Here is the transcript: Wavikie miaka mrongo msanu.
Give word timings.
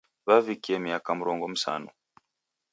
Wavikie 0.27 0.79
miaka 0.79 1.15
mrongo 1.15 1.47
msanu. 1.47 1.89